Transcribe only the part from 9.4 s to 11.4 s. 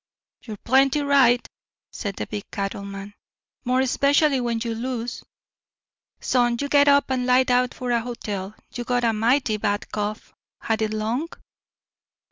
bad cough. Had it long?"